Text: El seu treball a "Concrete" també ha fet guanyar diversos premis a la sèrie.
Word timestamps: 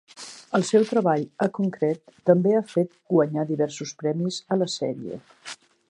El 0.59 0.63
seu 0.69 0.85
treball 0.91 1.25
a 1.45 1.47
"Concrete" 1.57 2.15
també 2.31 2.55
ha 2.55 2.63
fet 2.73 2.97
guanyar 3.15 3.47
diversos 3.53 3.95
premis 4.01 4.41
a 4.57 4.63
la 4.65 4.71
sèrie. 4.79 5.23